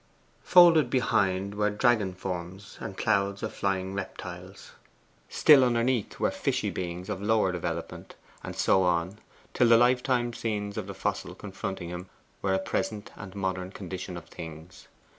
Folded 0.41 0.89
behind 0.89 1.53
were 1.53 1.69
dragon 1.69 2.15
forms 2.15 2.79
and 2.81 2.97
clouds 2.97 3.43
of 3.43 3.53
flying 3.53 3.93
reptiles: 3.93 4.71
still 5.29 5.63
underneath 5.63 6.19
were 6.19 6.31
fishy 6.31 6.71
beings 6.71 7.07
of 7.07 7.21
lower 7.21 7.51
development; 7.51 8.15
and 8.43 8.55
so 8.55 8.81
on, 8.81 9.19
till 9.53 9.67
the 9.69 9.77
lifetime 9.77 10.33
scenes 10.33 10.75
of 10.75 10.87
the 10.87 10.95
fossil 10.95 11.35
confronting 11.35 11.89
him 11.89 12.09
were 12.41 12.55
a 12.55 12.57
present 12.57 13.11
and 13.15 13.35
modern 13.35 13.69
condition 13.69 14.17
of 14.17 14.25
things. 14.25 14.87